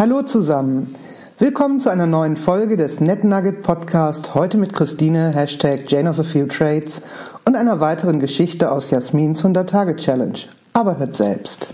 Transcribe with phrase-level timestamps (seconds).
[0.00, 0.94] Hallo zusammen.
[1.38, 4.34] Willkommen zu einer neuen Folge des NetNugget Podcast.
[4.34, 7.02] Heute mit Christine, Hashtag Jane of a Few Trades
[7.44, 10.38] und einer weiteren Geschichte aus Jasmins 100-Tage-Challenge.
[10.72, 11.68] Aber hört selbst.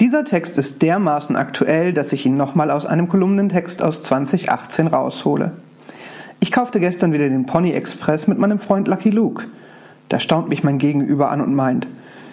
[0.00, 5.52] Dieser Text ist dermaßen aktuell, dass ich ihn nochmal aus einem Kolumnentext aus 2018 raushole.
[6.46, 9.46] Ich kaufte gestern wieder den Pony Express mit meinem Freund Lucky Luke.
[10.08, 11.88] Da staunt mich mein Gegenüber an und meint,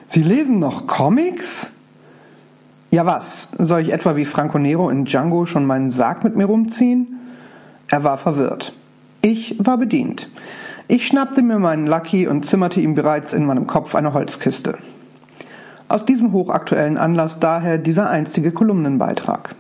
[0.08, 1.72] Sie lesen noch Comics?
[2.92, 6.46] Ja was, soll ich etwa wie Franco Nero in Django schon meinen Sarg mit mir
[6.46, 7.22] rumziehen?
[7.88, 8.74] Er war verwirrt.
[9.24, 10.30] Ich war bedient.
[10.88, 14.78] Ich schnappte mir meinen Lucky und zimmerte ihm bereits in meinem Kopf eine Holzkiste.
[15.88, 19.56] Aus diesem hochaktuellen Anlass daher dieser einstige Kolumnenbeitrag.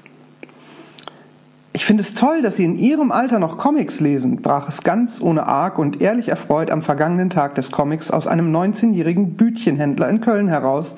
[1.75, 5.19] Ich finde es toll, dass Sie in Ihrem Alter noch Comics lesen, brach es ganz
[5.19, 10.21] ohne Arg und ehrlich erfreut am vergangenen Tag des Comics aus einem 19-jährigen Bütchenhändler in
[10.21, 10.93] Köln heraus,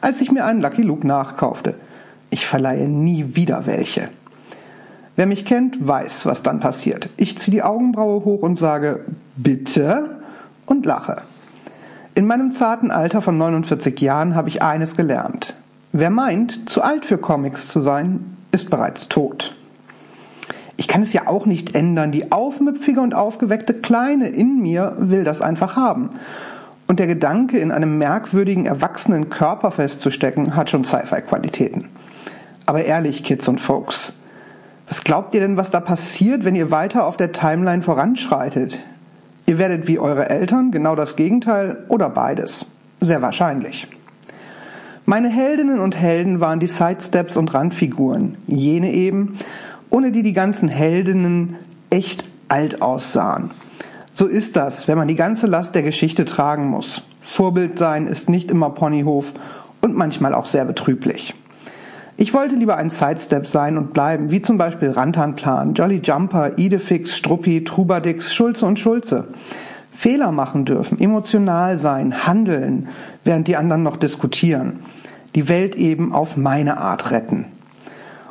[0.00, 1.76] als ich mir einen Lucky Luke nachkaufte.
[2.30, 4.08] Ich verleihe nie wieder welche.
[5.14, 7.08] Wer mich kennt, weiß, was dann passiert.
[7.16, 9.04] Ich ziehe die Augenbraue hoch und sage,
[9.36, 10.18] bitte?
[10.68, 11.22] und lache.
[12.14, 15.54] In meinem zarten Alter von 49 Jahren habe ich eines gelernt.
[15.92, 19.54] Wer meint, zu alt für Comics zu sein, ist bereits tot.
[20.78, 22.12] Ich kann es ja auch nicht ändern.
[22.12, 26.10] Die aufmüpfige und aufgeweckte Kleine in mir will das einfach haben.
[26.86, 31.86] Und der Gedanke, in einem merkwürdigen, erwachsenen Körper festzustecken, hat schon Sci-Fi-Qualitäten.
[32.64, 34.12] Aber ehrlich, Kids und Folks,
[34.86, 38.78] was glaubt ihr denn, was da passiert, wenn ihr weiter auf der Timeline voranschreitet?
[39.46, 42.66] Ihr werdet wie eure Eltern genau das Gegenteil oder beides.
[43.00, 43.88] Sehr wahrscheinlich.
[45.06, 49.38] Meine Heldinnen und Helden waren die Sidesteps und Randfiguren, jene eben,
[49.90, 51.56] ohne die die ganzen Heldinnen
[51.90, 53.50] echt alt aussahen.
[54.12, 57.02] So ist das, wenn man die ganze Last der Geschichte tragen muss.
[57.20, 59.32] Vorbild sein ist nicht immer Ponyhof
[59.80, 61.34] und manchmal auch sehr betrüblich.
[62.16, 67.16] Ich wollte lieber ein Sidestep sein und bleiben, wie zum Beispiel Rantanplan, Jolly Jumper, Idefix,
[67.16, 69.28] Struppi, Trubadix, Schulze und Schulze.
[69.92, 72.88] Fehler machen dürfen, emotional sein, handeln,
[73.22, 74.80] während die anderen noch diskutieren.
[75.36, 77.44] Die Welt eben auf meine Art retten.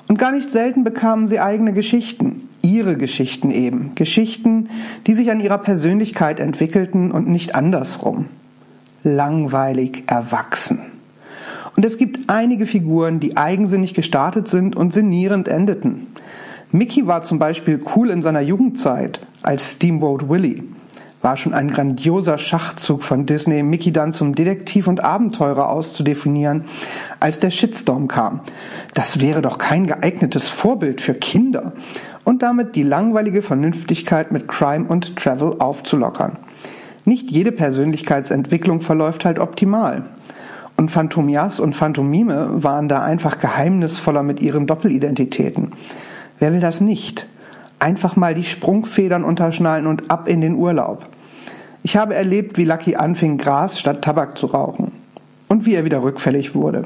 [0.08, 4.70] Und gar nicht selten bekamen sie eigene Geschichten, ihre Geschichten eben, Geschichten,
[5.06, 8.28] die sich an ihrer Persönlichkeit entwickelten und nicht andersrum.
[9.04, 10.80] Langweilig erwachsen.
[11.76, 16.08] Und es gibt einige Figuren, die eigensinnig gestartet sind und sinnierend endeten.
[16.72, 20.64] Mickey war zum Beispiel cool in seiner Jugendzeit als Steamboat Willie.
[21.28, 26.64] War schon ein grandioser Schachzug von Disney, Mickey dann zum Detektiv und Abenteurer auszudefinieren,
[27.20, 28.40] als der Shitstorm kam.
[28.94, 31.74] Das wäre doch kein geeignetes Vorbild für Kinder.
[32.24, 36.38] Und damit die langweilige Vernünftigkeit mit Crime und Travel aufzulockern.
[37.04, 40.06] Nicht jede Persönlichkeitsentwicklung verläuft halt optimal.
[40.78, 45.74] Und Phantomias und Phantomime waren da einfach geheimnisvoller mit ihren Doppelidentitäten.
[46.40, 47.28] Wer will das nicht?
[47.80, 51.06] Einfach mal die Sprungfedern unterschnallen und ab in den Urlaub.
[51.88, 54.92] Ich habe erlebt, wie Lucky anfing, Gras statt Tabak zu rauchen.
[55.48, 56.84] Und wie er wieder rückfällig wurde.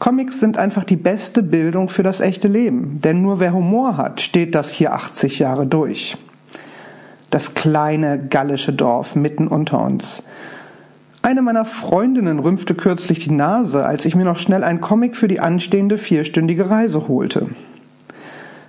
[0.00, 3.00] Comics sind einfach die beste Bildung für das echte Leben.
[3.04, 6.16] Denn nur wer Humor hat, steht das hier 80 Jahre durch.
[7.30, 10.24] Das kleine gallische Dorf mitten unter uns.
[11.22, 15.28] Eine meiner Freundinnen rümpfte kürzlich die Nase, als ich mir noch schnell ein Comic für
[15.28, 17.50] die anstehende vierstündige Reise holte.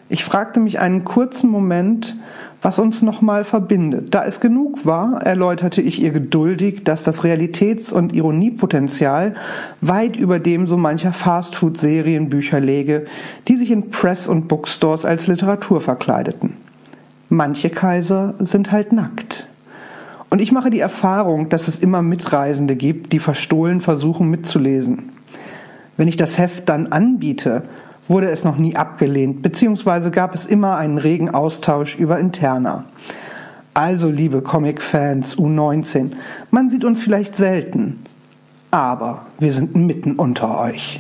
[0.07, 2.16] Ich fragte mich einen kurzen Moment,
[2.62, 4.14] was uns nochmal verbindet.
[4.14, 9.36] Da es genug war, erläuterte ich ihr geduldig, dass das Realitäts- und Ironiepotenzial
[9.82, 13.06] weit über dem so mancher Fastfood-Serienbücher läge,
[13.48, 16.58] die sich in Press- und Bookstores als Literatur verkleideten.
[17.30, 19.48] Manche Kaiser sind halt nackt.
[20.30, 25.10] Und ich mache die Erfahrung, dass es immer Mitreisende gibt, die verstohlen versuchen mitzulesen.
[25.98, 27.64] Wenn ich das Heft dann anbiete,
[28.12, 32.84] wurde es noch nie abgelehnt, beziehungsweise gab es immer einen regen Austausch über Interna.
[33.74, 36.12] Also, liebe Comic-Fans U19,
[36.52, 38.04] man sieht uns vielleicht selten,
[38.69, 41.00] aber wir sind mitten unter euch.